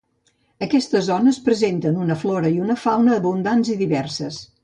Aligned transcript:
Aquestes 0.67 1.03
zones 1.09 1.37
presenten 1.49 2.01
una 2.05 2.17
flora 2.23 2.51
i 2.55 2.59
una 2.63 2.79
fauna 2.87 3.15
abundants 3.21 3.73
i 3.75 3.79
diverses. 3.83 4.43